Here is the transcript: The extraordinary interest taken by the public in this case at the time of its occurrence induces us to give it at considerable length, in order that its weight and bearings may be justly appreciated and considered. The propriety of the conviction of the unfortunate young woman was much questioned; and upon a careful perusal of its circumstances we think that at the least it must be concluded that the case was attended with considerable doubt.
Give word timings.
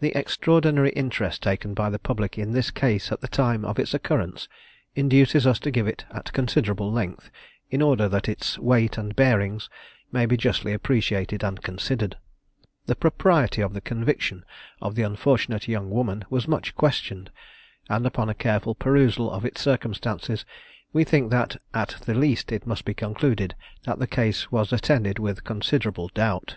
The 0.00 0.16
extraordinary 0.16 0.88
interest 0.92 1.42
taken 1.42 1.74
by 1.74 1.90
the 1.90 1.98
public 1.98 2.38
in 2.38 2.52
this 2.52 2.70
case 2.70 3.12
at 3.12 3.20
the 3.20 3.28
time 3.28 3.66
of 3.66 3.78
its 3.78 3.92
occurrence 3.92 4.48
induces 4.94 5.46
us 5.46 5.58
to 5.58 5.70
give 5.70 5.86
it 5.86 6.06
at 6.10 6.32
considerable 6.32 6.90
length, 6.90 7.30
in 7.70 7.82
order 7.82 8.08
that 8.08 8.30
its 8.30 8.58
weight 8.58 8.96
and 8.96 9.14
bearings 9.14 9.68
may 10.10 10.24
be 10.24 10.38
justly 10.38 10.72
appreciated 10.72 11.44
and 11.44 11.60
considered. 11.62 12.16
The 12.86 12.94
propriety 12.96 13.60
of 13.60 13.74
the 13.74 13.82
conviction 13.82 14.42
of 14.80 14.94
the 14.94 15.02
unfortunate 15.02 15.68
young 15.68 15.90
woman 15.90 16.24
was 16.30 16.48
much 16.48 16.74
questioned; 16.74 17.30
and 17.90 18.06
upon 18.06 18.30
a 18.30 18.34
careful 18.34 18.74
perusal 18.74 19.30
of 19.30 19.44
its 19.44 19.60
circumstances 19.60 20.46
we 20.94 21.04
think 21.04 21.30
that 21.30 21.58
at 21.74 21.96
the 22.06 22.14
least 22.14 22.52
it 22.52 22.66
must 22.66 22.86
be 22.86 22.94
concluded 22.94 23.54
that 23.84 23.98
the 23.98 24.06
case 24.06 24.50
was 24.50 24.72
attended 24.72 25.18
with 25.18 25.44
considerable 25.44 26.08
doubt. 26.14 26.56